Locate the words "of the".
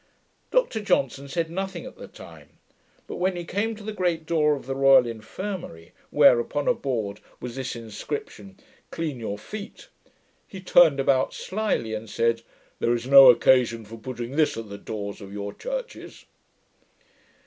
4.55-4.73